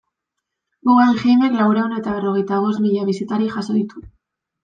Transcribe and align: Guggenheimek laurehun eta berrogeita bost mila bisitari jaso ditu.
Guggenheimek 0.91 1.57
laurehun 1.59 1.93
eta 1.99 2.15
berrogeita 2.15 2.61
bost 2.65 2.83
mila 2.87 3.05
bisitari 3.13 3.53
jaso 3.59 3.77
ditu. 3.79 4.05